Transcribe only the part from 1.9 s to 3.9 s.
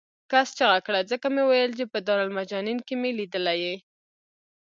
په دارالمجانین کې مې لیدلی یې.